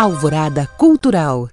Alvorada 0.00 0.64
Cultural. 0.64 1.48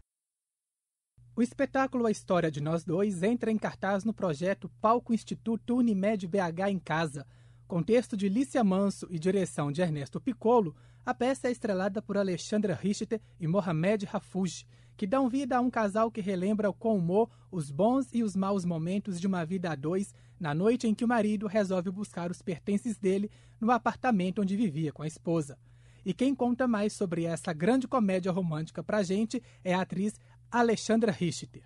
O 1.35 1.42
espetáculo 1.42 2.06
A 2.06 2.11
História 2.11 2.52
de 2.52 2.61
Nós 2.61 2.85
Dois 2.85 3.24
entra 3.24 3.50
em 3.50 3.58
cartaz 3.58 4.04
no 4.04 4.14
projeto 4.14 4.70
Palco 4.79 5.16
Instituto 5.16 5.76
Unimed 5.76 6.28
BH 6.28 6.70
em 6.70 6.78
Casa. 6.78 7.26
Com 7.68 7.81
texto 7.81 8.16
de 8.16 8.29
Lícia 8.29 8.63
Manso 8.63 9.08
e 9.10 9.18
direção 9.18 9.71
de 9.71 9.81
Ernesto 9.81 10.21
Piccolo, 10.21 10.76
a 11.04 11.12
peça 11.12 11.47
é 11.47 11.52
estrelada 11.52 12.04
por 12.04 12.20
Alexandra 12.20 12.76
Richter 12.76 13.20
e 13.40 13.47
Mohamed 13.47 14.06
Rafuj, 14.06 14.64
que 14.96 15.08
dão 15.08 15.28
vida 15.28 15.58
a 15.58 15.60
um 15.60 15.72
casal 15.72 16.12
que 16.12 16.21
relembra 16.21 16.71
com 16.71 16.96
humor 16.96 17.32
os 17.50 17.71
bons 17.71 18.14
e 18.14 18.21
os 18.21 18.36
maus 18.36 18.64
momentos 18.64 19.20
de 19.20 19.25
uma 19.25 19.43
vida 19.43 19.71
a 19.71 19.75
dois 19.75 20.14
na 20.39 20.54
noite 20.54 20.88
em 20.88 20.93
que 20.93 21.04
o 21.04 21.07
marido 21.07 21.48
resolve 21.48 21.89
buscar 21.89 22.30
os 22.30 22.43
pertences 22.43 22.96
dele 22.96 23.32
no 23.59 23.71
apartamento 23.71 24.43
onde 24.43 24.55
vivia 24.55 24.93
com 24.93 25.02
a 25.02 25.07
esposa. 25.07 25.57
E 26.05 26.13
quem 26.13 26.35
conta 26.35 26.67
mais 26.67 26.93
sobre 26.93 27.25
essa 27.25 27.51
grande 27.51 27.88
comédia 27.88 28.31
romântica 28.31 28.83
pra 28.83 29.01
gente 29.01 29.41
é 29.63 29.73
a 29.73 29.81
atriz 29.81 30.20
Alexandra 30.52 31.11
Richter. 31.11 31.63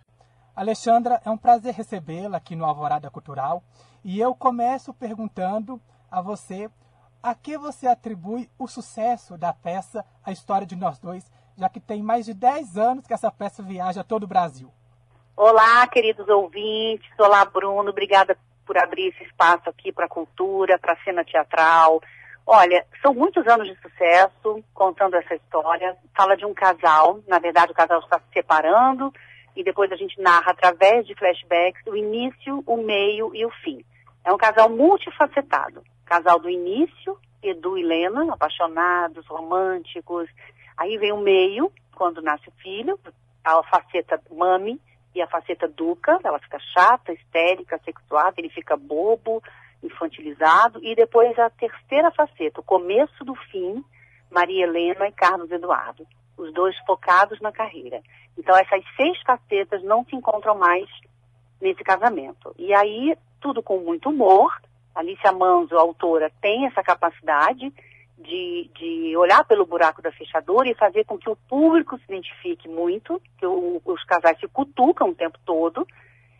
Alexandra, 0.55 1.21
é 1.25 1.29
um 1.29 1.37
prazer 1.37 1.73
recebê-la 1.73 2.37
aqui 2.37 2.55
no 2.55 2.63
Alvorada 2.63 3.11
Cultural 3.11 3.61
e 4.03 4.17
eu 4.17 4.33
começo 4.33 4.93
perguntando 4.93 5.81
a 6.09 6.21
você 6.21 6.69
a 7.21 7.35
que 7.35 7.57
você 7.57 7.85
atribui 7.85 8.49
o 8.57 8.65
sucesso 8.65 9.37
da 9.37 9.51
peça 9.51 10.05
A 10.23 10.31
História 10.31 10.65
de 10.65 10.75
Nós 10.75 10.97
Dois, 10.99 11.29
já 11.57 11.67
que 11.67 11.81
tem 11.81 12.01
mais 12.01 12.25
de 12.25 12.33
10 12.33 12.77
anos 12.77 13.05
que 13.05 13.13
essa 13.13 13.29
peça 13.29 13.61
viaja 13.61 14.05
todo 14.05 14.23
o 14.23 14.27
Brasil. 14.27 14.71
Olá, 15.35 15.85
queridos 15.87 16.29
ouvintes. 16.29 17.09
Olá, 17.19 17.43
Bruno. 17.43 17.89
Obrigada 17.89 18.37
por 18.65 18.77
abrir 18.77 19.07
esse 19.07 19.23
espaço 19.23 19.69
aqui 19.69 19.91
para 19.91 20.05
a 20.05 20.09
cultura, 20.09 20.79
para 20.79 20.93
a 20.93 21.03
cena 21.03 21.25
teatral. 21.25 22.01
Olha, 22.51 22.83
são 22.99 23.13
muitos 23.13 23.45
anos 23.45 23.67
de 23.67 23.79
sucesso 23.79 24.63
contando 24.73 25.13
essa 25.13 25.35
história. 25.35 25.95
Fala 26.17 26.35
de 26.35 26.47
um 26.47 26.53
casal, 26.55 27.19
na 27.27 27.37
verdade 27.37 27.71
o 27.71 27.75
casal 27.75 27.99
está 27.99 28.17
se 28.17 28.25
separando 28.33 29.13
e 29.55 29.63
depois 29.63 29.91
a 29.91 29.95
gente 29.95 30.19
narra 30.19 30.49
através 30.49 31.05
de 31.05 31.13
flashbacks 31.13 31.85
o 31.85 31.95
início, 31.95 32.63
o 32.65 32.77
meio 32.77 33.35
e 33.35 33.45
o 33.45 33.51
fim. 33.63 33.85
É 34.25 34.33
um 34.33 34.37
casal 34.37 34.67
multifacetado. 34.67 35.83
Casal 36.07 36.39
do 36.39 36.49
início, 36.49 37.19
Edu 37.43 37.77
e 37.77 37.83
Lena, 37.83 38.33
apaixonados, 38.33 39.27
românticos. 39.27 40.27
Aí 40.75 40.97
vem 40.97 41.11
o 41.11 41.17
meio, 41.17 41.71
quando 41.93 42.19
nasce 42.19 42.49
o 42.49 42.53
filho, 42.63 42.99
a 43.43 43.61
faceta 43.61 44.19
mami, 44.31 44.81
e 45.13 45.21
a 45.21 45.27
faceta 45.27 45.67
duca, 45.67 46.19
ela 46.23 46.39
fica 46.39 46.57
chata, 46.73 47.13
histérica, 47.13 47.79
sexuada, 47.85 48.35
ele 48.37 48.49
fica 48.49 48.75
bobo, 48.75 49.41
infantilizado, 49.91 50.79
e 50.83 50.95
depois 50.95 51.37
a 51.37 51.49
terceira 51.49 52.11
faceta, 52.11 52.61
o 52.61 52.63
começo 52.63 53.23
do 53.23 53.35
fim, 53.35 53.83
Maria 54.31 54.63
Helena 54.63 55.07
e 55.07 55.11
Carlos 55.11 55.51
Eduardo, 55.51 56.05
os 56.37 56.53
dois 56.53 56.77
focados 56.85 57.39
na 57.41 57.51
carreira. 57.51 58.01
Então 58.37 58.55
essas 58.55 58.83
seis 58.95 59.19
facetas 59.21 59.83
não 59.83 60.05
se 60.05 60.15
encontram 60.15 60.57
mais 60.57 60.87
nesse 61.61 61.83
casamento. 61.83 62.55
E 62.57 62.73
aí, 62.73 63.17
tudo 63.41 63.61
com 63.61 63.79
muito 63.79 64.09
humor, 64.09 64.51
Alicia 64.95 65.31
Manzo, 65.31 65.77
a 65.77 65.81
autora, 65.81 66.31
tem 66.41 66.65
essa 66.65 66.83
capacidade 66.83 67.73
de, 68.17 68.69
de 68.77 69.17
olhar 69.17 69.43
pelo 69.45 69.65
buraco 69.65 70.01
da 70.01 70.11
fechadura 70.11 70.69
e 70.69 70.75
fazer 70.75 71.05
com 71.05 71.17
que 71.17 71.29
o 71.29 71.35
público 71.35 71.97
se 71.97 72.03
identifique 72.09 72.67
muito, 72.67 73.21
que 73.37 73.45
o, 73.45 73.81
os 73.85 74.03
casais 74.03 74.39
se 74.39 74.47
cutucam 74.47 75.09
o 75.09 75.15
tempo 75.15 75.37
todo. 75.45 75.87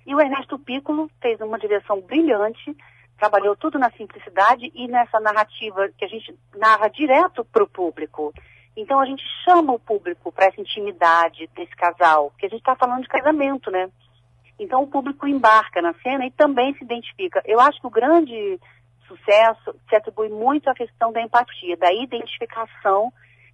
E 0.06 0.14
o 0.14 0.20
Ernesto 0.20 0.60
Piccolo 0.60 1.10
fez 1.22 1.40
uma 1.40 1.60
direção 1.60 2.02
brilhante, 2.02 2.76
trabalhou 3.20 3.56
tudo 3.56 3.78
na 3.78 3.92
simplicidade 3.92 4.72
e 4.74 4.88
nessa 4.88 5.20
narrativa 5.20 5.90
que 5.98 6.06
a 6.06 6.08
gente 6.08 6.34
narra 6.56 6.88
direto 6.88 7.44
para 7.46 7.64
o 7.64 7.68
público. 7.68 8.34
Então 8.76 9.00
a 9.00 9.06
gente 9.06 9.24
chama 9.44 9.74
o 9.74 9.80
público 9.80 10.32
para 10.32 10.46
essa 10.46 10.62
intimidade 10.62 11.50
desse 11.54 11.76
casal, 11.76 12.32
porque 12.32 12.46
a 12.46 12.50
gente 12.50 12.60
está 12.60 12.76
falando 12.76 13.04
de 13.04 13.10
casamento, 13.10 13.70
né? 13.70 13.90
Então 14.58 14.84
o 14.84 14.88
público 14.88 15.28
embarca 15.28 15.82
na 15.82 15.94
cena 15.96 16.26
e 16.26 16.32
também 16.32 16.74
se 16.76 16.84
identifica. 16.84 17.42
Eu 17.46 17.60
acho 17.60 17.80
que 17.80 17.88
o 17.88 17.92
grande 17.92 18.60
sucesso 19.08 19.76
se 19.90 19.96
atribui 19.96 20.30
muito 20.30 20.70
à 20.70 20.74
questão 20.74 21.12
da 21.12 21.22
empatia, 21.22 21.76
da 21.76 21.92
identificação 21.92 23.12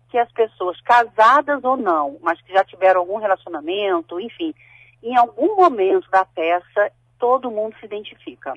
que 0.10 0.18
as 0.18 0.32
pessoas, 0.32 0.80
casadas 0.82 1.64
ou 1.64 1.76
não, 1.76 2.18
mas 2.22 2.40
que 2.42 2.54
já 2.54 2.64
tiveram 2.64 3.02
algum 3.02 3.18
relacionamento, 3.18 4.20
enfim, 4.20 4.54
em 5.02 5.16
algum 5.18 5.56
momento 5.56 6.10
da 6.10 6.24
peça, 6.26 6.92
todo 7.18 7.52
mundo 7.52 7.76
se 7.80 7.86
identifica. 7.86 8.54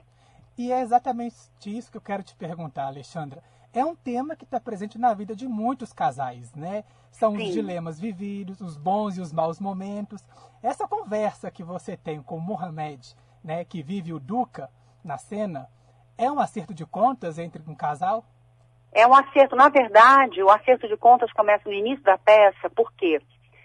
E 0.58 0.72
é 0.72 0.80
exatamente 0.80 1.36
isso 1.64 1.88
que 1.88 1.96
eu 1.96 2.02
quero 2.02 2.24
te 2.24 2.34
perguntar, 2.34 2.88
Alexandra. 2.88 3.40
É 3.72 3.84
um 3.84 3.94
tema 3.94 4.34
que 4.34 4.42
está 4.42 4.58
presente 4.58 4.98
na 4.98 5.14
vida 5.14 5.36
de 5.36 5.46
muitos 5.46 5.92
casais, 5.92 6.52
né? 6.52 6.82
São 7.12 7.36
Sim. 7.36 7.44
os 7.44 7.52
dilemas 7.52 8.00
vividos, 8.00 8.60
os 8.60 8.76
bons 8.76 9.16
e 9.16 9.20
os 9.20 9.32
maus 9.32 9.60
momentos. 9.60 10.26
Essa 10.60 10.88
conversa 10.88 11.48
que 11.48 11.62
você 11.62 11.96
tem 11.96 12.20
com 12.20 12.38
o 12.38 12.40
Mohamed, 12.40 13.14
né, 13.44 13.64
que 13.64 13.84
vive 13.84 14.12
o 14.12 14.18
Duca 14.18 14.68
na 15.04 15.16
cena, 15.16 15.70
é 16.18 16.28
um 16.28 16.40
acerto 16.40 16.74
de 16.74 16.84
contas 16.84 17.38
entre 17.38 17.62
um 17.68 17.74
casal? 17.74 18.24
É 18.90 19.06
um 19.06 19.14
acerto. 19.14 19.54
Na 19.54 19.68
verdade, 19.68 20.42
o 20.42 20.50
acerto 20.50 20.88
de 20.88 20.96
contas 20.96 21.32
começa 21.32 21.68
no 21.68 21.74
início 21.74 22.02
da 22.02 22.18
peça, 22.18 22.68
por 22.70 22.92
quê? 22.94 23.22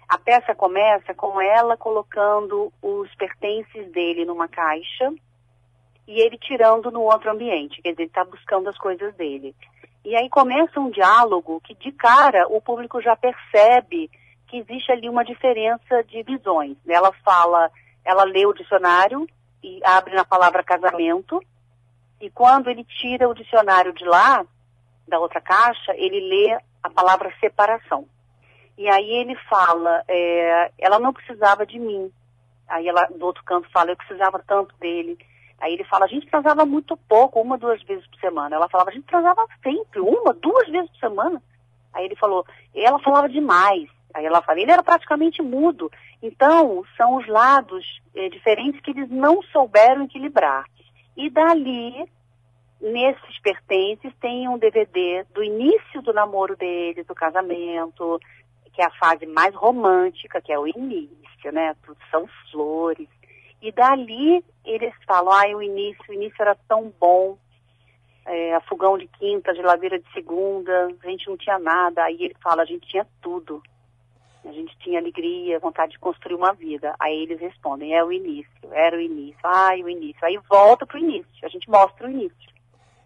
A 0.07 0.19
peça 0.19 0.53
começa 0.53 1.11
com 1.15 1.41
ela 1.41 1.75
colocando 1.75 2.71
os 2.83 3.15
pertences 3.15 3.91
dele 3.91 4.25
numa 4.25 4.47
caixa 4.47 5.11
e 6.07 6.19
ele 6.19 6.37
tirando 6.37 6.91
no 6.91 7.01
outro 7.01 7.31
ambiente, 7.31 7.81
quer 7.81 7.91
dizer, 7.91 8.03
ele 8.03 8.09
está 8.09 8.23
buscando 8.23 8.69
as 8.69 8.77
coisas 8.77 9.13
dele. 9.15 9.55
E 10.03 10.15
aí 10.15 10.29
começa 10.29 10.79
um 10.79 10.89
diálogo 10.89 11.61
que, 11.61 11.73
de 11.75 11.91
cara, 11.91 12.47
o 12.49 12.61
público 12.61 13.01
já 13.01 13.15
percebe 13.15 14.09
que 14.47 14.57
existe 14.57 14.91
ali 14.91 15.07
uma 15.07 15.23
diferença 15.23 16.03
de 16.03 16.21
visões. 16.23 16.75
Ela 16.87 17.11
fala, 17.23 17.71
ela 18.03 18.23
lê 18.23 18.45
o 18.45 18.53
dicionário 18.53 19.27
e 19.63 19.79
abre 19.83 20.13
na 20.13 20.25
palavra 20.25 20.61
casamento, 20.61 21.41
e 22.19 22.29
quando 22.29 22.69
ele 22.69 22.83
tira 22.83 23.27
o 23.27 23.33
dicionário 23.33 23.93
de 23.93 24.05
lá, 24.05 24.45
da 25.07 25.19
outra 25.19 25.41
caixa, 25.41 25.93
ele 25.95 26.19
lê 26.19 26.57
a 26.81 26.89
palavra 26.89 27.33
separação. 27.39 28.07
E 28.77 28.89
aí 28.89 29.11
ele 29.11 29.35
fala, 29.49 30.03
é, 30.07 30.71
ela 30.79 30.99
não 30.99 31.13
precisava 31.13 31.65
de 31.65 31.77
mim. 31.79 32.11
Aí 32.67 32.87
ela, 32.87 33.05
do 33.05 33.25
outro 33.25 33.43
canto, 33.43 33.69
fala, 33.71 33.91
eu 33.91 33.97
precisava 33.97 34.41
tanto 34.47 34.75
dele. 34.77 35.17
Aí 35.63 35.75
ele 35.75 35.85
fala, 35.85 36.03
a 36.03 36.09
gente 36.09 36.27
transava 36.27 36.65
muito 36.65 36.97
pouco, 37.07 37.39
uma, 37.39 37.57
duas 37.57 37.81
vezes 37.83 38.05
por 38.07 38.19
semana. 38.19 38.53
Ela 38.53 38.67
falava, 38.67 38.89
a 38.89 38.93
gente 38.93 39.05
transava 39.05 39.47
sempre, 39.63 40.01
uma, 40.01 40.33
duas 40.33 40.67
vezes 40.67 40.91
por 40.91 40.99
semana. 40.99 41.41
Aí 41.93 42.03
ele 42.03 42.17
falou, 42.17 42.45
ela 42.75 42.99
falava 42.99 43.29
demais. 43.29 43.89
Aí 44.13 44.25
ela 44.25 44.41
fala, 44.41 44.59
ele 44.59 44.71
era 44.71 44.83
praticamente 44.83 45.41
mudo. 45.41 45.89
Então, 46.21 46.83
são 46.97 47.15
os 47.15 47.25
lados 47.27 48.01
é, 48.13 48.27
diferentes 48.27 48.81
que 48.81 48.91
eles 48.91 49.09
não 49.09 49.41
souberam 49.41 50.03
equilibrar. 50.03 50.65
E 51.15 51.29
dali, 51.29 52.11
nesses 52.81 53.39
pertences, 53.39 54.13
tem 54.19 54.49
um 54.49 54.57
DVD 54.57 55.25
do 55.33 55.41
início 55.41 56.01
do 56.01 56.11
namoro 56.11 56.57
deles, 56.57 57.07
do 57.07 57.15
casamento, 57.15 58.19
que 58.73 58.81
é 58.81 58.85
a 58.85 58.91
fase 58.99 59.25
mais 59.25 59.55
romântica, 59.55 60.41
que 60.41 60.51
é 60.51 60.59
o 60.59 60.67
início, 60.67 61.53
né? 61.53 61.73
Tudo 61.85 61.97
são 62.11 62.27
flores. 62.51 63.07
E 63.63 63.71
dali 63.71 64.43
eles 64.65 64.93
falam, 65.07 65.31
ai, 65.31 65.55
o 65.55 65.61
início, 65.61 66.03
o 66.09 66.13
início 66.13 66.35
era 66.41 66.53
tão 66.67 66.93
bom, 66.99 67.37
é, 68.25 68.59
fogão 68.67 68.97
de 68.97 69.07
quinta, 69.07 69.55
geladeira 69.55 69.97
de 69.97 70.11
segunda, 70.11 70.93
a 71.01 71.09
gente 71.09 71.29
não 71.29 71.37
tinha 71.37 71.57
nada. 71.57 72.03
Aí 72.03 72.17
ele 72.19 72.35
fala, 72.43 72.63
a 72.63 72.65
gente 72.65 72.85
tinha 72.85 73.07
tudo. 73.21 73.63
A 74.43 74.51
gente 74.51 74.77
tinha 74.79 74.99
alegria, 74.99 75.59
vontade 75.59 75.93
de 75.93 75.99
construir 75.99 76.35
uma 76.35 76.51
vida. 76.51 76.93
Aí 76.99 77.23
eles 77.23 77.39
respondem, 77.39 77.95
é 77.95 78.03
o 78.03 78.11
início, 78.11 78.51
era 78.73 78.97
o 78.97 78.99
início, 78.99 79.39
ai, 79.41 79.81
o 79.81 79.89
início. 79.89 80.19
Aí 80.25 80.37
volta 80.49 80.85
pro 80.85 80.97
início, 80.97 81.25
a 81.41 81.47
gente 81.47 81.69
mostra 81.69 82.05
o 82.05 82.11
início. 82.11 82.53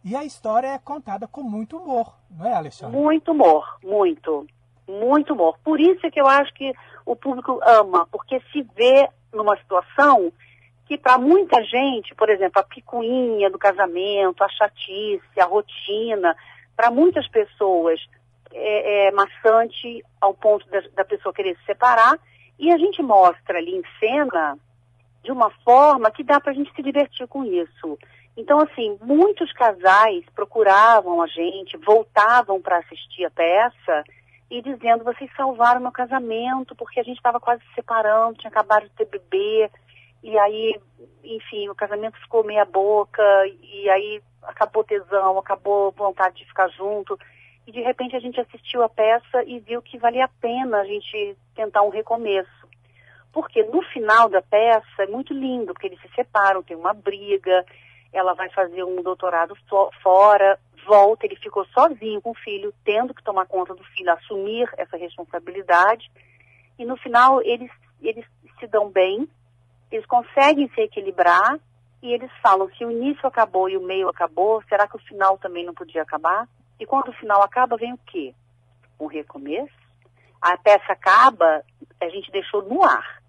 E 0.03 0.16
a 0.16 0.23
história 0.23 0.69
é 0.69 0.79
contada 0.79 1.28
com 1.28 1.44
muito 1.44 1.78
humor, 1.78 2.16
não 2.31 2.47
é, 2.47 2.53
Alexandre? 2.53 2.97
Muito 2.97 3.31
humor, 3.31 3.78
muito. 3.84 4.47
Muito 4.88 5.34
humor. 5.34 5.59
Por 5.63 5.79
isso 5.79 6.03
é 6.07 6.09
que 6.09 6.19
eu 6.19 6.25
acho 6.25 6.52
que 6.55 6.73
o 7.05 7.16
público 7.16 7.59
ama, 7.64 8.08
porque 8.08 8.41
se 8.52 8.64
vê 8.76 9.08
numa 9.32 9.55
situação 9.58 10.32
que 10.87 10.97
para 10.97 11.17
muita 11.17 11.61
gente, 11.63 12.16
por 12.16 12.29
exemplo, 12.29 12.61
a 12.61 12.63
picuinha 12.63 13.49
do 13.49 13.59
casamento, 13.59 14.43
a 14.43 14.49
chatice, 14.49 15.39
a 15.39 15.45
rotina, 15.45 16.35
para 16.75 16.89
muitas 16.89 17.28
pessoas 17.28 17.99
é, 18.53 19.07
é, 19.07 19.11
maçante 19.11 20.03
ao 20.22 20.34
ponto 20.34 20.67
da, 20.69 20.81
da 20.95 21.03
pessoa 21.03 21.34
querer 21.34 21.57
se 21.57 21.66
separar. 21.66 22.17
E 22.57 22.72
a 22.72 22.78
gente 22.78 23.01
mostra 23.03 23.57
ali 23.57 23.75
em 23.75 23.84
cena 23.99 24.57
de 25.23 25.31
uma 25.31 25.49
forma 25.66 26.09
que 26.09 26.23
dá 26.23 26.39
para 26.39 26.51
a 26.51 26.55
gente 26.55 26.73
se 26.73 26.81
divertir 26.81 27.28
com 27.28 27.43
isso. 27.43 27.99
Então, 28.37 28.59
assim, 28.59 28.97
muitos 29.01 29.51
casais 29.51 30.23
procuravam 30.34 31.22
a 31.22 31.28
gente, 31.28 31.75
voltavam 31.78 32.61
para 32.61 32.78
assistir 32.78 33.25
a 33.25 33.31
peça 33.31 34.03
e 34.49 34.61
dizendo: 34.61 35.03
vocês 35.03 35.29
salvaram 35.35 35.81
meu 35.81 35.91
casamento 35.91 36.75
porque 36.75 36.99
a 36.99 37.03
gente 37.03 37.17
estava 37.17 37.39
quase 37.39 37.61
se 37.63 37.73
separando, 37.75 38.37
tinha 38.37 38.49
acabado 38.49 38.84
de 38.84 38.91
ter 38.91 39.05
bebê. 39.05 39.69
E 40.23 40.37
aí, 40.37 40.79
enfim, 41.23 41.69
o 41.69 41.75
casamento 41.75 42.19
ficou 42.19 42.43
meia 42.43 42.66
boca, 42.66 43.23
e 43.61 43.90
aí 43.90 44.22
acabou 44.43 44.84
tesão, 44.84 45.37
acabou 45.37 45.91
vontade 45.91 46.37
de 46.37 46.46
ficar 46.46 46.69
junto. 46.69 47.17
e 47.67 47.72
de 47.72 47.81
repente 47.81 48.16
a 48.16 48.19
gente 48.19 48.40
assistiu 48.40 48.81
a 48.81 48.87
peça 48.87 49.43
e 49.46 49.59
viu 49.59 49.81
que 49.81 49.97
valia 49.97 50.23
a 50.23 50.29
pena 50.40 50.79
a 50.79 50.85
gente 50.85 51.37
tentar 51.53 51.81
um 51.81 51.90
recomeço. 51.90 52.67
Porque 53.34 53.61
no 53.64 53.81
final 53.81 54.29
da 54.29 54.41
peça 54.41 55.03
é 55.03 55.08
muito 55.08 55.34
lindo, 55.34 55.73
porque 55.73 55.87
eles 55.87 56.02
se 56.02 56.08
separam, 56.16 56.63
tem 56.63 56.78
uma 56.78 56.93
briga, 56.93 57.66
ela 58.13 58.34
vai 58.34 58.49
fazer 58.49 58.84
um 58.85 59.02
doutorado 59.02 59.53
fora, 60.02 60.58
volta, 60.85 61.25
ele 61.25 61.35
ficou 61.35 61.66
sozinho 61.66 62.22
com 62.22 62.31
o 62.31 62.35
filho, 62.35 62.73
tendo 62.85 63.13
que 63.13 63.22
tomar 63.22 63.46
conta 63.46 63.75
do 63.75 63.84
filho, 63.84 64.13
assumir 64.13 64.70
essa 64.78 64.96
responsabilidade. 64.96 66.09
E 66.79 66.85
no 66.85 66.96
final 66.96 67.41
eles, 67.41 67.70
eles 68.02 68.25
se 68.59 68.67
dão 68.67 68.90
bem, 68.90 69.28
eles 69.91 70.05
conseguem 70.05 70.69
se 70.69 70.81
equilibrar 70.81 71.59
e 72.01 72.13
eles 72.13 72.31
falam, 72.41 72.69
se 72.78 72.85
o 72.85 72.91
início 72.91 73.25
acabou 73.28 73.69
e 73.69 73.78
o 73.78 73.81
meio 73.81 74.07
acabou, 74.09 74.61
será 74.69 74.87
que 74.87 74.95
o 74.95 74.99
final 74.99 75.37
também 75.37 75.66
não 75.66 75.73
podia 75.73 76.01
acabar? 76.01 76.47
E 76.79 76.85
quando 76.85 77.09
o 77.09 77.13
final 77.13 77.41
acaba, 77.41 77.78
vem 77.78 77.93
o 77.93 77.99
quê? 78.05 78.34
Um 78.99 79.07
recomeço. 79.07 79.73
A 80.41 80.55
peça 80.57 80.93
acaba, 80.93 81.63
a 81.99 82.09
gente 82.09 82.31
deixou 82.31 82.61
no 82.61 82.84
ar. 82.84 83.22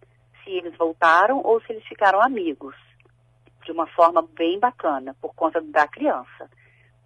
Se 0.45 0.51
eles 0.51 0.77
voltaram 0.77 1.41
ou 1.43 1.61
se 1.63 1.73
eles 1.73 1.85
ficaram 1.87 2.21
amigos. 2.21 2.75
De 3.65 3.73
uma 3.73 3.87
forma 3.87 4.23
bem 4.35 4.59
bacana, 4.59 5.15
por 5.21 5.35
conta 5.35 5.61
da 5.61 5.87
criança. 5.89 6.51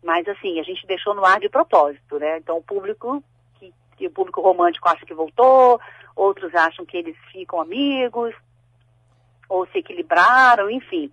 Mas 0.02 0.26
assim, 0.26 0.58
a 0.58 0.62
gente 0.64 0.86
deixou 0.86 1.14
no 1.14 1.24
ar 1.24 1.38
de 1.38 1.48
propósito, 1.48 2.18
né? 2.18 2.38
Então 2.38 2.58
o 2.58 2.62
público, 2.62 3.22
que, 3.58 3.72
o 4.06 4.10
público 4.10 4.40
romântico 4.40 4.88
acha 4.88 5.06
que 5.06 5.14
voltou, 5.14 5.80
outros 6.16 6.52
acham 6.54 6.84
que 6.84 6.96
eles 6.96 7.16
ficam 7.30 7.60
amigos, 7.60 8.34
ou 9.48 9.66
se 9.68 9.78
equilibraram, 9.78 10.70
enfim 10.70 11.10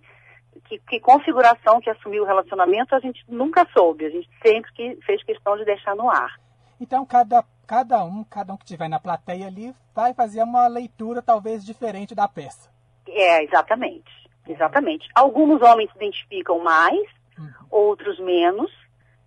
que, 0.70 0.78
que, 0.78 1.00
configuração 1.00 1.80
que 1.80 1.90
assumiu 1.90 2.22
o 2.22 2.26
relacionamento 2.26 2.94
a 2.94 3.00
gente 3.00 3.24
nunca 3.28 3.66
soube, 3.72 4.06
a 4.06 4.10
gente 4.10 4.28
sempre 4.44 4.72
que 4.72 4.98
fez 5.04 5.22
questão 5.24 5.56
de 5.56 5.64
deixar 5.64 5.96
no 5.96 6.08
ar. 6.08 6.38
Então 6.80 7.04
cada, 7.04 7.44
cada 7.66 8.04
um, 8.04 8.24
cada 8.24 8.52
um 8.52 8.56
que 8.56 8.64
estiver 8.64 8.88
na 8.88 9.00
plateia 9.00 9.46
ali 9.46 9.74
vai 9.94 10.14
fazer 10.14 10.42
uma 10.42 10.66
leitura 10.68 11.20
talvez 11.20 11.64
diferente 11.64 12.14
da 12.14 12.28
peça. 12.28 12.70
É, 13.08 13.42
exatamente. 13.42 14.10
Exatamente. 14.46 15.08
Alguns 15.14 15.60
homens 15.60 15.90
se 15.90 15.96
identificam 15.96 16.58
mais, 16.60 17.00
uhum. 17.38 17.50
outros 17.70 18.18
menos, 18.18 18.70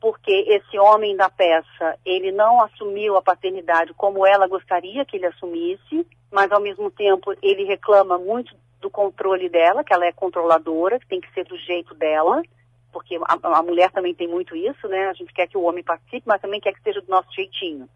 porque 0.01 0.31
esse 0.31 0.77
homem 0.79 1.15
da 1.15 1.29
peça, 1.29 1.97
ele 2.05 2.31
não 2.31 2.61
assumiu 2.61 3.15
a 3.15 3.21
paternidade 3.21 3.93
como 3.93 4.25
ela 4.25 4.47
gostaria 4.47 5.05
que 5.05 5.17
ele 5.17 5.27
assumisse, 5.27 6.05
mas 6.31 6.51
ao 6.51 6.59
mesmo 6.59 6.89
tempo 6.89 7.33
ele 7.41 7.63
reclama 7.63 8.17
muito 8.17 8.53
do 8.83 8.89
controle 8.89 9.49
dela, 9.49 9.83
que 9.83 9.93
ela 9.93 10.05
é 10.05 10.11
controladora, 10.11 10.99
que 10.99 11.07
tem 11.07 11.21
que 11.21 11.33
ser 11.33 11.45
do 11.45 11.57
jeito 11.57 11.95
dela, 11.95 12.43
porque 12.91 13.15
a, 13.15 13.57
a, 13.57 13.63
mulher 13.63 13.89
também 13.91 14.13
tem 14.13 14.27
muito 14.27 14.55
isso, 14.55 14.87
né? 14.87 15.07
A 15.07 15.13
gente 15.13 15.33
quer 15.33 15.47
que 15.47 15.57
o 15.57 15.63
homem 15.63 15.83
participe, 15.83 16.27
mas 16.27 16.41
também 16.41 16.59
quer 16.59 16.73
que 16.73 16.83
seja 16.83 17.01
do 17.01 17.09
nosso 17.09 17.33
jeitinho. 17.33 17.89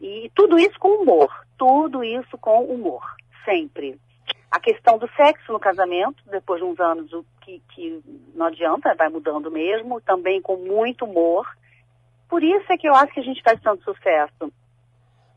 E 0.00 0.30
tudo 0.34 0.58
isso 0.58 0.78
com 0.78 1.02
humor, 1.02 1.32
tudo 1.56 2.04
isso 2.04 2.36
com 2.36 2.64
humor, 2.64 3.02
sempre. 3.44 3.98
A 4.50 4.60
questão 4.60 4.98
do 4.98 5.08
sexo 5.16 5.52
no 5.52 5.58
casamento, 5.58 6.22
depois 6.26 6.60
de 6.60 6.66
uns 6.66 6.78
anos, 6.80 7.12
o 7.12 7.24
que, 7.40 7.62
que 7.74 8.02
não 8.34 8.46
adianta, 8.46 8.94
vai 8.94 9.08
mudando 9.08 9.50
mesmo, 9.50 10.00
também 10.00 10.42
com 10.42 10.56
muito 10.56 11.04
humor. 11.04 11.46
Por 12.28 12.42
isso 12.42 12.70
é 12.70 12.76
que 12.76 12.88
eu 12.88 12.94
acho 12.94 13.12
que 13.12 13.20
a 13.20 13.24
gente 13.24 13.42
faz 13.42 13.60
tanto 13.60 13.84
sucesso. 13.84 14.52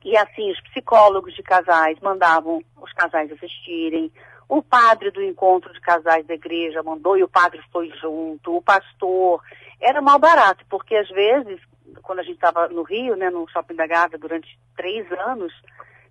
E 0.04 0.18
assim, 0.18 0.52
os 0.52 0.60
psicólogos 0.62 1.34
de 1.36 1.44
casais 1.44 2.00
mandavam 2.00 2.64
os 2.82 2.92
casais 2.94 3.32
assistirem, 3.32 4.12
o 4.52 4.62
padre 4.62 5.12
do 5.12 5.24
encontro 5.24 5.72
de 5.72 5.80
casais 5.80 6.28
da 6.28 6.34
igreja 6.34 6.84
mandou 6.84 7.18
e 7.18 7.24
o 7.24 7.30
padre 7.30 7.62
foi 7.72 7.90
junto, 8.02 8.58
o 8.58 8.62
pastor. 8.62 9.42
Era 9.80 10.02
mal 10.02 10.20
barato, 10.20 10.66
porque 10.70 10.94
às 10.94 11.08
vezes, 11.08 11.62
quando 12.02 12.20
a 12.20 12.24
gente 12.24 12.36
estava 12.36 12.68
no 12.68 12.84
Rio, 12.84 13.16
né, 13.16 13.30
no 13.30 13.48
Shopping 13.48 13.76
da 13.76 13.88
Gávea, 13.88 14.20
durante 14.20 14.60
três 14.76 15.10
anos, 15.14 15.54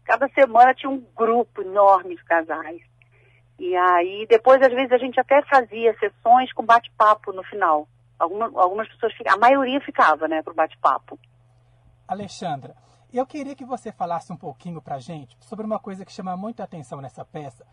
cada 0.06 0.26
semana 0.30 0.72
tinha 0.72 0.88
um 0.88 1.04
grupo 1.14 1.60
enorme 1.60 2.16
de 2.16 2.24
casais. 2.24 2.80
E 3.58 3.76
aí, 3.76 4.26
depois, 4.26 4.62
às 4.62 4.72
vezes, 4.72 4.92
a 4.92 4.98
gente 4.98 5.20
até 5.20 5.42
fazia 5.42 5.94
sessões 5.98 6.50
com 6.54 6.64
bate-papo 6.64 7.34
no 7.34 7.42
final. 7.42 7.86
Alguma, 8.18 8.46
algumas 8.54 8.88
pessoas, 8.88 9.12
a 9.28 9.36
maioria 9.36 9.82
ficava, 9.82 10.26
né, 10.26 10.42
para 10.42 10.54
o 10.54 10.56
bate-papo. 10.56 11.18
Alexandra, 12.08 12.74
eu 13.12 13.26
queria 13.26 13.54
que 13.54 13.66
você 13.66 13.92
falasse 13.92 14.32
um 14.32 14.36
pouquinho 14.36 14.80
para 14.80 14.98
gente 14.98 15.36
sobre 15.40 15.66
uma 15.66 15.78
coisa 15.78 16.06
que 16.06 16.12
chama 16.12 16.34
muita 16.38 16.64
atenção 16.64 17.02
nessa 17.02 17.22
peça, 17.22 17.66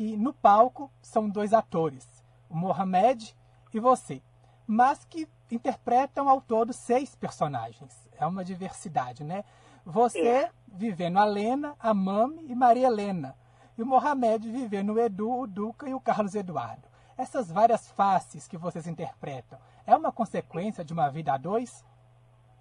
que 0.00 0.16
no 0.16 0.32
palco 0.32 0.90
são 1.02 1.28
dois 1.28 1.52
atores, 1.52 2.24
o 2.48 2.56
Mohamed 2.56 3.36
e 3.70 3.78
você, 3.78 4.22
mas 4.66 5.04
que 5.04 5.28
interpretam 5.50 6.26
ao 6.26 6.40
todo 6.40 6.72
seis 6.72 7.14
personagens. 7.14 8.08
É 8.18 8.24
uma 8.24 8.42
diversidade, 8.42 9.22
né? 9.22 9.44
Você 9.84 10.26
é. 10.26 10.50
vivendo 10.66 11.18
a 11.18 11.26
Lena, 11.26 11.76
a 11.78 11.92
Mami 11.92 12.46
e 12.48 12.54
Maria 12.54 12.86
Helena. 12.86 13.36
E 13.76 13.82
o 13.82 13.86
Mohamed 13.86 14.50
vivendo 14.50 14.94
o 14.94 14.98
Edu, 14.98 15.40
o 15.40 15.46
Duca 15.46 15.86
e 15.86 15.92
o 15.92 16.00
Carlos 16.00 16.34
Eduardo. 16.34 16.88
Essas 17.18 17.52
várias 17.52 17.90
faces 17.90 18.48
que 18.48 18.56
vocês 18.56 18.86
interpretam, 18.86 19.58
é 19.86 19.94
uma 19.94 20.10
consequência 20.10 20.82
de 20.82 20.94
uma 20.94 21.10
vida 21.10 21.34
a 21.34 21.36
dois? 21.36 21.84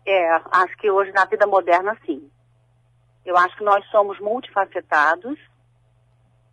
É, 0.06 0.30
acho 0.52 0.76
que 0.76 0.92
hoje 0.92 1.14
na 1.14 1.24
vida 1.24 1.48
moderna, 1.48 1.98
sim. 2.06 2.30
Eu 3.26 3.38
acho 3.38 3.56
que 3.56 3.64
nós 3.64 3.86
somos 3.92 4.20
multifacetados 4.20 5.40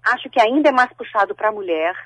Acho 0.06 0.30
que 0.30 0.40
ainda 0.40 0.68
é 0.68 0.72
mais 0.72 0.92
puxado 0.92 1.34
para 1.34 1.48
a 1.48 1.52
mulher, 1.52 1.96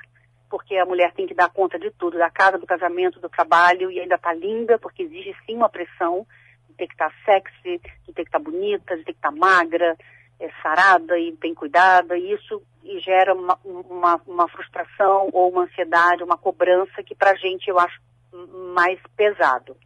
porque 0.49 0.75
a 0.77 0.87
mulher 0.87 1.13
tem 1.13 1.27
que 1.27 1.35
dar 1.35 1.51
conta 1.51 1.79
de 1.79 1.91
tudo, 1.91 2.17
da 2.17 2.31
casa, 2.31 2.57
do 2.57 2.67
casamento, 2.67 3.21
do 3.21 3.29
trabalho, 3.29 3.91
e 3.91 4.01
ainda 4.01 4.15
está 4.15 4.33
linda, 4.33 4.79
porque 4.79 5.03
exige 5.03 5.37
sim 5.45 5.55
uma 5.55 5.69
pressão 5.69 6.27
de 6.67 6.75
ter 6.77 6.87
que 6.87 6.95
estar 6.95 7.11
tá 7.11 7.17
sexy, 7.27 7.79
de 8.07 8.13
ter 8.15 8.23
que 8.23 8.29
estar 8.29 8.39
tá 8.39 8.45
bonita, 8.45 8.97
de 8.97 9.05
ter 9.05 9.13
que 9.13 9.19
estar 9.19 9.31
tá 9.31 9.37
magra, 9.37 9.95
é, 10.41 10.49
sarada 10.63 11.19
e 11.19 11.33
bem 11.33 11.55
cuidada, 11.55 12.17
e 12.17 12.33
isso 12.33 12.63
e 12.83 12.99
gera 13.01 13.35
uma, 13.35 13.59
uma, 13.63 14.21
uma, 14.27 14.49
frustração 14.49 15.29
ou 15.35 15.51
uma 15.51 15.65
ansiedade, 15.65 16.25
uma 16.25 16.39
cobrança 16.39 17.03
que 17.03 17.15
para 17.15 17.33
a 17.33 17.37
gente 17.37 17.69
eu 17.69 17.79
acho 17.79 18.01
mais 18.75 18.99
pesado. 19.15 19.77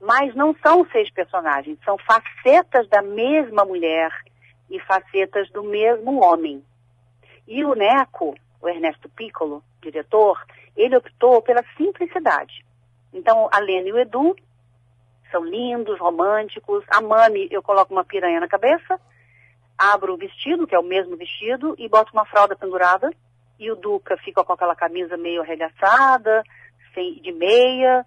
Mas 0.00 0.32
não 0.36 0.54
são 0.64 0.86
seis 0.92 1.12
personagens, 1.12 1.76
são 1.84 1.96
facetas 1.98 2.88
da 2.88 3.02
mesma 3.02 3.64
mulher 3.64 4.12
e 4.70 4.78
facetas 4.78 5.50
do 5.50 5.64
mesmo 5.64 6.22
homem. 6.22 6.62
E 7.46 7.64
o 7.64 7.74
Neco, 7.74 8.34
o 8.60 8.68
Ernesto 8.68 9.08
Piccolo, 9.08 9.62
diretor, 9.80 10.42
ele 10.76 10.96
optou 10.96 11.42
pela 11.42 11.64
simplicidade. 11.76 12.64
Então, 13.12 13.48
a 13.52 13.58
Lena 13.58 13.88
e 13.88 13.92
o 13.92 13.98
Edu 13.98 14.36
são 15.30 15.44
lindos, 15.44 15.98
românticos. 15.98 16.84
A 16.88 17.00
Mami, 17.00 17.48
eu 17.50 17.62
coloco 17.62 17.92
uma 17.92 18.04
piranha 18.04 18.40
na 18.40 18.48
cabeça, 18.48 19.00
abro 19.76 20.14
o 20.14 20.16
vestido, 20.16 20.66
que 20.66 20.74
é 20.74 20.78
o 20.78 20.84
mesmo 20.84 21.16
vestido, 21.16 21.74
e 21.78 21.88
boto 21.88 22.12
uma 22.12 22.26
fralda 22.26 22.54
pendurada. 22.54 23.10
E 23.58 23.70
o 23.70 23.76
Duca 23.76 24.16
fica 24.18 24.44
com 24.44 24.52
aquela 24.52 24.76
camisa 24.76 25.16
meio 25.16 25.42
arregaçada, 25.42 26.42
sem, 26.94 27.14
de 27.20 27.32
meia, 27.32 28.04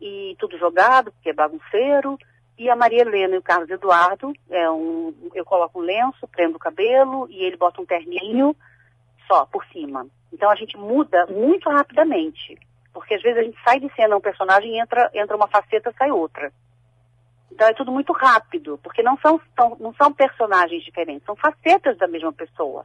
e 0.00 0.36
tudo 0.38 0.58
jogado, 0.58 1.12
porque 1.12 1.30
é 1.30 1.32
bagunceiro. 1.32 2.18
E 2.58 2.70
a 2.70 2.76
Maria 2.76 3.02
Helena 3.02 3.34
e 3.34 3.38
o 3.38 3.42
Carlos 3.42 3.70
Eduardo, 3.70 4.32
é 4.48 4.70
um, 4.70 5.12
eu 5.34 5.44
coloco 5.44 5.80
um 5.80 5.82
lenço, 5.82 6.28
prendo 6.28 6.56
o 6.56 6.60
cabelo, 6.60 7.26
e 7.28 7.42
ele 7.42 7.56
bota 7.56 7.80
um 7.80 7.86
terninho, 7.86 8.54
só 9.26 9.46
por 9.46 9.64
cima. 9.66 10.06
Então 10.32 10.50
a 10.50 10.54
gente 10.54 10.76
muda 10.76 11.26
muito 11.26 11.68
rapidamente. 11.70 12.58
Porque 12.92 13.14
às 13.14 13.22
vezes 13.22 13.38
a 13.38 13.42
gente 13.42 13.58
sai 13.64 13.80
de 13.80 13.92
cena 13.94 14.16
um 14.16 14.20
personagem 14.20 14.76
e 14.76 14.80
entra, 14.80 15.10
entra 15.14 15.36
uma 15.36 15.48
faceta 15.48 15.92
sai 15.98 16.10
outra. 16.10 16.52
Então 17.50 17.68
é 17.68 17.74
tudo 17.74 17.92
muito 17.92 18.12
rápido, 18.12 18.78
porque 18.82 19.02
não 19.02 19.16
são, 19.18 19.40
não 19.78 19.94
são 19.94 20.12
personagens 20.12 20.82
diferentes, 20.82 21.24
são 21.24 21.36
facetas 21.36 21.96
da 21.98 22.08
mesma 22.08 22.32
pessoa. 22.32 22.84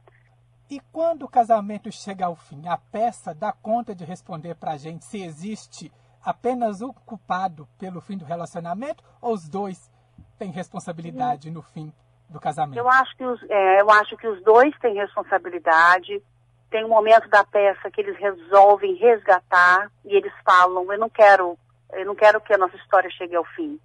E 0.70 0.78
quando 0.92 1.24
o 1.24 1.28
casamento 1.28 1.90
chega 1.90 2.26
ao 2.26 2.36
fim, 2.36 2.68
a 2.68 2.78
peça 2.78 3.34
dá 3.34 3.52
conta 3.52 3.92
de 3.94 4.04
responder 4.04 4.54
para 4.54 4.72
a 4.72 4.76
gente 4.76 5.04
se 5.04 5.20
existe 5.22 5.90
apenas 6.24 6.80
o 6.80 6.92
culpado 6.92 7.66
pelo 7.78 8.00
fim 8.00 8.16
do 8.16 8.24
relacionamento 8.24 9.02
ou 9.20 9.32
os 9.32 9.48
dois 9.48 9.90
têm 10.38 10.50
responsabilidade 10.50 11.50
no 11.50 11.62
fim 11.62 11.92
do 12.28 12.38
casamento? 12.38 12.78
Eu 12.78 12.88
acho 12.88 13.16
que 13.16 13.24
os, 13.24 13.42
é, 13.50 13.80
eu 13.80 13.90
acho 13.90 14.16
que 14.16 14.28
os 14.28 14.42
dois 14.44 14.72
têm 14.78 14.94
responsabilidade. 14.94 16.22
Tem 16.70 16.84
um 16.84 16.88
momento 16.88 17.28
da 17.28 17.44
peça 17.44 17.90
que 17.90 18.00
eles 18.00 18.16
resolvem 18.16 18.94
resgatar 18.94 19.90
e 20.04 20.16
eles 20.16 20.32
falam: 20.44 20.92
eu 20.92 20.98
não 20.98 21.08
quero, 21.08 21.58
eu 21.92 22.06
não 22.06 22.14
quero 22.14 22.40
que 22.40 22.54
a 22.54 22.58
nossa 22.58 22.76
história 22.76 23.10
chegue 23.10 23.34
ao 23.34 23.44
fim. 23.44 23.78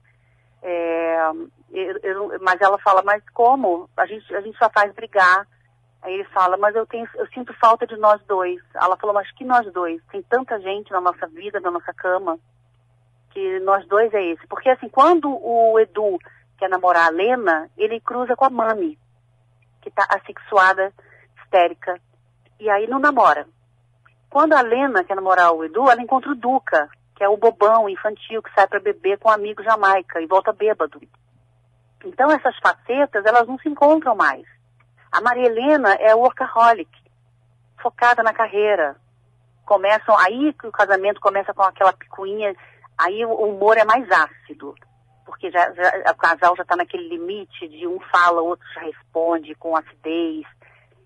É, 0.62 1.32
eu, 1.72 2.00
eu, 2.04 2.39
mas 2.42 2.62
ela 2.62 2.77
fala: 2.80 3.01
mas 3.04 3.24
como? 3.34 3.89
A 3.98 4.06
gente, 4.06 4.34
a 4.36 4.42
gente 4.42 4.58
só 4.58 4.70
faz 4.70 4.94
brigar. 4.94 5.48
Aí 6.01 6.13
ele 6.13 6.25
fala: 6.25 6.58
mas 6.58 6.75
eu 6.75 6.86
tenho, 6.86 7.08
eu 7.15 7.27
sinto 7.27 7.54
falta 7.56 7.88
de 7.88 7.98
nós 7.98 8.22
dois. 8.25 8.62
Ela 8.75 8.96
falou: 8.98 9.15
mas 9.15 9.32
que 9.32 9.44
nós 9.44 9.72
dois? 9.74 10.01
Tem 10.12 10.22
tanta 10.22 10.60
gente 10.60 10.92
na 10.92 11.01
nossa 11.01 11.25
vida, 11.27 11.60
na 11.60 11.72
nossa 11.72 11.94
cama 11.94 12.39
que 13.36 13.60
nós 13.60 13.86
dois 13.88 14.12
é 14.13 14.24
esse. 14.24 14.48
Porque 14.48 14.70
assim, 14.70 14.88
quando 14.88 15.30
o 15.30 15.77
Edu 15.77 16.18
quer 16.58 16.70
namorar 16.70 17.08
a 17.08 17.12
Lena, 17.12 17.70
ele 17.77 18.00
cruza 18.00 18.34
com 18.34 18.46
a 18.46 18.50
Mami, 18.50 18.98
que 19.82 19.89
está 19.89 20.08
assexuada, 20.10 20.94
histérica, 21.38 22.00
e 22.60 22.70
aí 22.70 22.88
não 22.88 23.00
namora. 23.00 23.48
Quando 24.30 24.54
a 24.54 24.62
Lena 24.62 25.04
quer 25.04 25.16
namorar 25.16 25.54
o 25.54 25.64
Edu, 25.64 25.90
ela 25.90 26.02
encontra 26.02 26.32
o 26.32 26.36
Duca, 26.36 26.90
que 27.16 27.24
é 27.24 27.30
o 27.30 27.38
bobão 27.38 27.88
infantil 27.88 28.44
que 28.44 28.54
sai 28.54 28.68
para 28.68 28.80
beber 28.80 29.18
com 29.18 29.30
um 29.30 29.32
amigo 29.32 29.64
Jamaica 29.64 30.22
e 30.22 30.28
volta 30.28 30.52
bêbado. 30.52 31.02
Então 32.04 32.30
essas 32.30 32.56
facetas, 32.58 33.26
elas 33.26 33.48
não 33.48 33.58
se 33.58 33.70
encontram 33.70 34.16
mais. 34.16 34.46
A 35.12 35.22
Maria 35.22 35.46
Helena 35.46 35.94
é 35.94 36.14
workaholic, 36.14 36.92
focada 37.82 38.22
na 38.22 38.34
carreira. 38.34 38.96
Começam, 39.66 40.16
aí 40.20 40.54
que 40.54 40.68
o 40.68 40.72
casamento 40.72 41.22
começa 41.22 41.54
com 41.54 41.64
aquela 41.64 41.94
picuinha, 41.94 42.56
aí 42.98 43.26
o 43.26 43.32
humor 43.32 43.78
é 43.78 43.86
mais 43.86 44.06
ácido. 44.12 44.76
Porque 45.26 45.50
já, 45.50 45.72
já 45.72 46.12
o 46.12 46.16
casal 46.16 46.56
já 46.56 46.64
está 46.64 46.76
naquele 46.76 47.08
limite 47.08 47.68
de 47.68 47.88
um 47.88 48.00
fala, 48.12 48.42
o 48.42 48.48
outro 48.48 48.68
já 48.74 48.82
responde 48.82 49.56
com 49.56 49.76
acidez. 49.76 50.46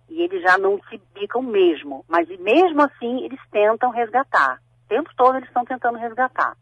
E 0.09 0.21
eles 0.21 0.41
já 0.41 0.57
não 0.57 0.79
se 0.89 0.99
bicam 1.13 1.41
mesmo. 1.41 2.03
Mas 2.07 2.27
mesmo 2.39 2.81
assim, 2.81 3.23
eles 3.23 3.39
tentam 3.51 3.91
resgatar. 3.91 4.61
O 4.85 4.89
tempo 4.89 5.09
todo 5.15 5.37
eles 5.37 5.47
estão 5.47 5.63
tentando 5.63 5.97
resgatar. 5.97 6.57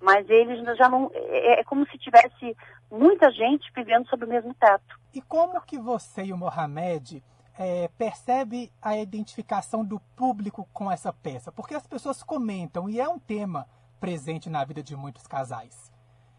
Mas 0.00 0.28
eles 0.28 0.60
já 0.76 0.88
não. 0.88 1.10
É, 1.14 1.60
é 1.60 1.64
como 1.64 1.86
se 1.86 1.98
tivesse 1.98 2.56
muita 2.90 3.30
gente 3.30 3.70
vivendo 3.74 4.08
sob 4.08 4.24
o 4.24 4.28
mesmo 4.28 4.54
teto. 4.54 4.98
E 5.14 5.20
como 5.22 5.60
que 5.62 5.78
você 5.78 6.24
e 6.24 6.32
o 6.32 6.36
Mohamed 6.36 7.22
é, 7.58 7.88
percebe 7.96 8.70
a 8.82 8.96
identificação 8.96 9.84
do 9.84 9.98
público 10.14 10.68
com 10.72 10.90
essa 10.90 11.12
peça? 11.12 11.50
Porque 11.50 11.74
as 11.74 11.86
pessoas 11.86 12.22
comentam 12.22 12.88
e 12.88 13.00
é 13.00 13.08
um 13.08 13.18
tema 13.18 13.66
presente 13.98 14.50
na 14.50 14.62
vida 14.64 14.82
de 14.82 14.94
muitos 14.94 15.26
casais. 15.26 15.90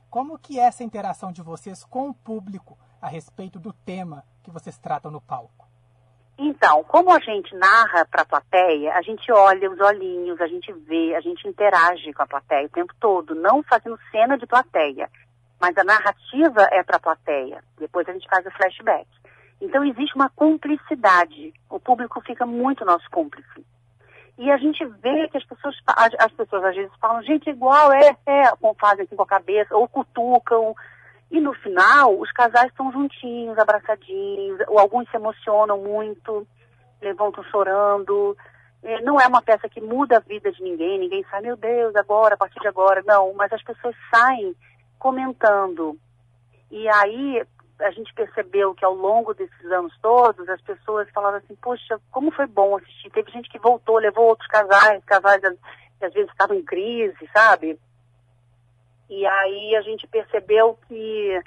Como 0.10 0.38
que 0.38 0.60
é 0.60 0.64
essa 0.64 0.84
interação 0.84 1.32
de 1.32 1.42
vocês 1.42 1.84
com 1.84 2.10
o 2.10 2.14
público 2.14 2.78
a 3.02 3.08
respeito 3.08 3.60
do 3.60 3.74
tema 3.74 4.24
que 4.44 4.52
vocês 4.52 4.78
tratam 4.78 5.12
no 5.12 5.20
palco? 5.20 5.68
Então, 6.38 6.84
como 6.84 7.12
a 7.14 7.20
gente 7.20 7.56
narra 7.56 8.06
para 8.06 8.24
a 8.24 8.26
plateia, 8.26 8.94
a 8.94 9.02
gente 9.02 9.32
olha 9.32 9.72
os 9.72 9.80
olhinhos, 9.80 10.40
a 10.42 10.48
gente 10.48 10.72
vê, 10.74 11.16
a 11.16 11.22
gente 11.22 11.48
interage 11.48 12.12
com 12.14 12.24
a 12.24 12.28
plateia 12.28 12.66
o 12.66 12.70
tempo 12.70 12.94
todo, 13.00 13.34
não 13.34 13.64
fazendo 13.64 13.98
cena 14.12 14.38
de 14.38 14.46
plateia, 14.46 15.10
mas 15.60 15.78
a 15.78 15.84
narrativa 15.84 16.68
é 16.72 16.84
para 16.84 16.98
a 16.98 17.00
plateia. 17.00 17.64
Depois 17.78 18.08
a 18.10 18.14
gente 18.14 18.28
faz 18.28 18.46
o 18.46 18.52
flashback. 18.52 19.08
Então 19.62 19.84
existe 19.86 20.14
uma 20.16 20.30
cumplicidade. 20.30 21.54
O 21.70 21.80
público 21.80 22.22
fica 22.22 22.46
muito 22.46 22.84
nosso 22.84 23.10
cúmplice. 23.10 23.66
E 24.38 24.52
a 24.52 24.58
gente 24.58 24.84
vê 24.86 25.30
que 25.30 25.38
as 25.38 25.46
pessoas, 25.46 25.76
as 25.88 26.32
pessoas 26.34 26.66
às 26.66 26.76
vezes 26.76 26.92
falam, 27.00 27.24
gente, 27.24 27.50
igual, 27.50 27.94
é, 27.94 28.18
é, 28.26 28.44
fazem 28.78 29.06
assim 29.06 29.16
com 29.16 29.24
a 29.24 29.28
cabeça, 29.28 29.76
ou 29.76 29.88
cutucam, 29.88 30.76
e 31.32 31.42
no 31.42 31.54
final, 31.54 32.20
os 32.20 32.32
casais 32.32 32.68
estão 32.68 32.92
juntinhos, 32.92 33.58
abraçadinhos, 33.58 34.60
ou 34.68 34.80
alguns 34.80 35.10
se 35.10 35.18
emocionam 35.18 35.78
muito, 35.80 36.48
levantam 37.02 37.44
chorando. 37.46 38.38
É, 38.84 39.02
não 39.02 39.20
é 39.20 39.28
uma 39.28 39.42
peça 39.42 39.68
que 39.68 39.82
muda 39.82 40.18
a 40.18 40.22
vida 40.22 40.52
de 40.52 40.62
ninguém, 40.62 41.00
ninguém 41.00 41.26
sai, 41.30 41.42
meu 41.42 41.58
Deus, 41.58 41.96
agora, 41.96 42.36
a 42.36 42.38
partir 42.38 42.60
de 42.60 42.68
agora. 42.68 43.04
Não, 43.06 43.34
mas 43.34 43.52
as 43.52 43.64
pessoas 43.64 43.96
saem 44.14 44.56
comentando. 45.00 45.98
E 46.72 46.88
aí 46.90 47.44
a 47.80 47.92
gente 47.92 48.14
percebeu 48.14 48.74
que 48.74 48.86
ao 48.86 48.94
longo 48.94 49.34
desses 49.34 49.66
anos 49.72 49.94
todos, 50.02 50.48
as 50.48 50.62
pessoas 50.62 51.10
falavam 51.10 51.40
assim, 51.40 51.56
poxa, 51.56 52.00
como 52.12 52.32
foi 52.32 52.46
bom 52.46 52.78
assistir. 52.78 53.10
Teve 53.10 53.32
gente 53.32 53.50
que 53.50 53.60
voltou, 53.60 53.98
levou 53.98 54.28
outros 54.28 54.48
casais, 54.48 55.04
casais 55.06 55.42
que 56.00 56.06
às 56.06 56.14
vezes 56.14 56.30
estavam 56.32 56.56
em 56.56 56.64
crise, 56.64 57.30
sabe? 57.36 57.78
E 59.10 59.26
aí 59.26 59.76
a 59.76 59.82
gente 59.82 60.08
percebeu 60.08 60.78
que, 60.88 61.42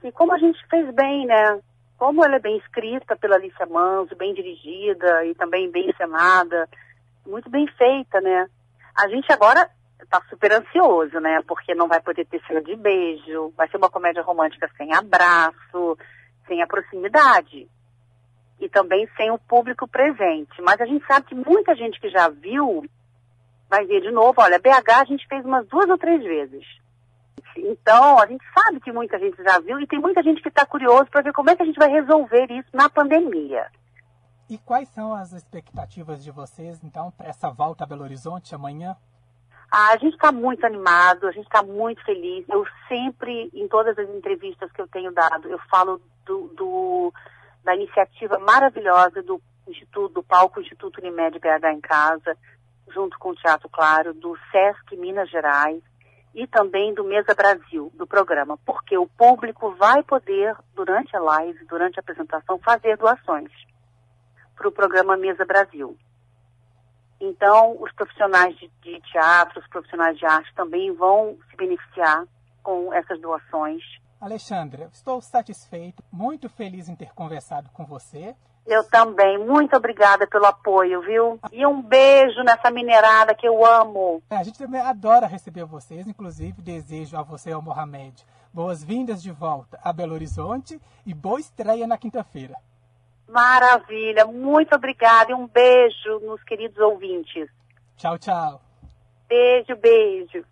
que 0.00 0.12
como 0.12 0.32
a 0.32 0.38
gente 0.38 0.58
fez 0.68 0.92
bem, 0.94 1.26
né? 1.26 1.60
Como 1.96 2.24
ela 2.24 2.36
é 2.36 2.40
bem 2.40 2.56
escrita 2.58 3.14
pela 3.16 3.36
Alicia 3.36 3.66
Manso, 3.66 4.16
bem 4.16 4.34
dirigida 4.34 5.24
e 5.26 5.34
também 5.34 5.70
bem 5.70 5.90
encenada, 5.90 6.68
muito 7.26 7.48
bem 7.50 7.66
feita, 7.76 8.20
né? 8.20 8.48
A 8.96 9.08
gente 9.08 9.30
agora 9.32 9.70
está 10.02 10.20
super 10.28 10.52
ansioso, 10.52 11.20
né? 11.20 11.40
Porque 11.46 11.74
não 11.74 11.86
vai 11.86 12.00
poder 12.00 12.26
ter 12.26 12.42
cena 12.46 12.60
de 12.62 12.74
beijo, 12.74 13.52
vai 13.56 13.68
ser 13.68 13.76
uma 13.76 13.90
comédia 13.90 14.22
romântica 14.22 14.68
sem 14.76 14.92
abraço, 14.92 15.96
sem 16.46 16.62
a 16.62 16.66
proximidade. 16.66 17.68
E 18.58 18.68
também 18.68 19.08
sem 19.16 19.30
o 19.30 19.38
público 19.38 19.86
presente. 19.86 20.60
Mas 20.60 20.80
a 20.80 20.86
gente 20.86 21.06
sabe 21.06 21.26
que 21.26 21.34
muita 21.34 21.74
gente 21.76 22.00
que 22.00 22.10
já 22.10 22.28
viu 22.28 22.84
vai 23.70 23.86
ver 23.86 24.02
de 24.02 24.10
novo. 24.10 24.34
Olha, 24.38 24.58
BH 24.58 24.90
a 25.00 25.04
gente 25.04 25.26
fez 25.28 25.44
umas 25.44 25.66
duas 25.68 25.88
ou 25.88 25.96
três 25.96 26.22
vezes. 26.22 26.66
Então, 27.56 28.18
a 28.18 28.26
gente 28.26 28.44
sabe 28.52 28.80
que 28.80 28.92
muita 28.92 29.18
gente 29.18 29.42
já 29.42 29.58
viu 29.60 29.80
e 29.80 29.86
tem 29.86 30.00
muita 30.00 30.22
gente 30.22 30.42
que 30.42 30.48
está 30.48 30.66
curioso 30.66 31.06
para 31.06 31.22
ver 31.22 31.32
como 31.32 31.50
é 31.50 31.56
que 31.56 31.62
a 31.62 31.66
gente 31.66 31.78
vai 31.78 31.88
resolver 31.88 32.50
isso 32.50 32.68
na 32.72 32.88
pandemia. 32.88 33.66
E 34.48 34.58
quais 34.58 34.88
são 34.88 35.14
as 35.14 35.32
expectativas 35.32 36.22
de 36.24 36.30
vocês, 36.30 36.82
então, 36.82 37.12
para 37.12 37.28
essa 37.28 37.50
volta 37.50 37.84
a 37.84 37.86
Belo 37.86 38.02
Horizonte 38.02 38.54
amanhã? 38.54 38.96
Ah, 39.70 39.92
a 39.92 39.96
gente 39.98 40.14
está 40.14 40.32
muito 40.32 40.66
animado, 40.66 41.28
a 41.28 41.32
gente 41.32 41.44
está 41.44 41.62
muito 41.62 42.04
feliz. 42.04 42.44
Eu 42.48 42.66
sempre, 42.88 43.50
em 43.54 43.68
todas 43.68 43.96
as 43.96 44.08
entrevistas 44.08 44.70
que 44.72 44.80
eu 44.80 44.88
tenho 44.88 45.12
dado, 45.12 45.48
eu 45.48 45.58
falo 45.70 46.00
do, 46.26 46.48
do 46.56 47.12
da 47.62 47.76
iniciativa 47.76 48.38
maravilhosa 48.38 49.22
do 49.22 49.40
Instituto, 49.68 50.14
do 50.14 50.22
Palco 50.22 50.60
Instituto 50.60 50.98
Unimed 50.98 51.38
BH 51.38 51.66
em 51.72 51.80
Casa, 51.80 52.36
junto 52.90 53.18
com 53.18 53.30
o 53.30 53.34
Teatro 53.34 53.68
Claro, 53.68 54.12
do 54.14 54.36
SESC 54.50 54.96
Minas 54.96 55.30
Gerais, 55.30 55.82
e 56.34 56.46
também 56.46 56.94
do 56.94 57.04
Mesa 57.04 57.34
Brasil, 57.34 57.90
do 57.94 58.06
programa, 58.06 58.56
porque 58.64 58.96
o 58.96 59.06
público 59.06 59.74
vai 59.74 60.02
poder, 60.02 60.56
durante 60.74 61.14
a 61.16 61.20
live, 61.20 61.64
durante 61.66 61.98
a 61.98 62.00
apresentação, 62.00 62.58
fazer 62.58 62.96
doações 62.96 63.50
para 64.54 64.68
o 64.68 64.72
programa 64.72 65.16
Mesa 65.16 65.44
Brasil. 65.44 65.96
Então, 67.20 67.76
os 67.80 67.92
profissionais 67.92 68.56
de, 68.56 68.70
de, 68.80 69.00
teatro, 69.10 69.60
os 69.60 69.66
profissionais 69.68 70.16
de 70.18 70.24
arte 70.24 70.54
também 70.54 70.92
vão 70.92 71.36
se 71.50 71.56
beneficiar 71.56 72.24
com 72.62 72.92
essas 72.94 73.20
doações. 73.20 73.82
Alexandra, 74.20 74.88
estou 74.92 75.20
satisfeito, 75.20 76.02
muito 76.12 76.48
feliz 76.48 76.88
em 76.88 76.94
ter 76.94 77.12
conversado 77.12 77.70
com 77.70 77.84
você 77.84 78.34
eu 78.72 78.84
também. 78.84 79.38
Muito 79.38 79.76
obrigada 79.76 80.26
pelo 80.26 80.46
apoio, 80.46 81.00
viu? 81.02 81.38
E 81.52 81.66
um 81.66 81.82
beijo 81.82 82.42
nessa 82.42 82.70
minerada 82.70 83.34
que 83.34 83.46
eu 83.46 83.64
amo. 83.64 84.22
É, 84.30 84.36
a 84.36 84.42
gente 84.42 84.58
também 84.58 84.80
adora 84.80 85.26
receber 85.26 85.64
vocês, 85.64 86.06
inclusive 86.06 86.62
desejo 86.62 87.16
a 87.16 87.22
você, 87.22 87.52
ao 87.52 87.62
Mohamed, 87.62 88.24
boas-vindas 88.52 89.22
de 89.22 89.30
volta 89.30 89.78
a 89.82 89.92
Belo 89.92 90.14
Horizonte 90.14 90.80
e 91.06 91.14
boa 91.14 91.40
estreia 91.40 91.86
na 91.86 91.98
quinta-feira. 91.98 92.54
Maravilha, 93.28 94.26
muito 94.26 94.74
obrigada 94.74 95.30
e 95.30 95.34
um 95.34 95.46
beijo 95.46 96.18
nos 96.20 96.42
queridos 96.42 96.78
ouvintes. 96.78 97.48
Tchau, 97.96 98.18
tchau. 98.18 98.60
Beijo, 99.28 99.76
beijo. 99.76 100.44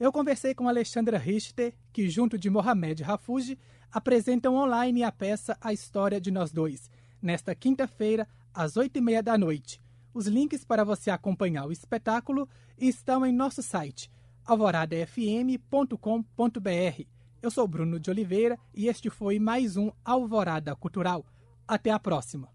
Eu 0.00 0.10
conversei 0.10 0.54
com 0.54 0.68
Alexandra 0.68 1.18
Richter, 1.18 1.74
que 1.92 2.08
junto 2.08 2.38
de 2.38 2.48
Mohamed 2.48 3.02
Rafuji 3.02 3.58
apresentam 3.92 4.56
online 4.56 5.04
a 5.04 5.12
peça 5.12 5.56
A 5.60 5.72
História 5.72 6.20
de 6.20 6.30
Nós 6.30 6.50
Dois, 6.50 6.90
nesta 7.24 7.54
quinta-feira, 7.54 8.28
às 8.52 8.76
oito 8.76 8.98
e 8.98 9.00
meia 9.00 9.22
da 9.22 9.38
noite. 9.38 9.80
Os 10.12 10.26
links 10.26 10.64
para 10.64 10.84
você 10.84 11.10
acompanhar 11.10 11.66
o 11.66 11.72
espetáculo 11.72 12.48
estão 12.78 13.24
em 13.24 13.32
nosso 13.32 13.62
site 13.62 14.10
alvoradafm.com.br. 14.44 17.06
Eu 17.42 17.50
sou 17.50 17.66
Bruno 17.66 17.98
de 17.98 18.10
Oliveira 18.10 18.58
e 18.74 18.88
este 18.88 19.08
foi 19.08 19.38
mais 19.38 19.76
um 19.76 19.90
Alvorada 20.04 20.76
Cultural. 20.76 21.24
Até 21.66 21.90
a 21.90 21.98
próxima! 21.98 22.53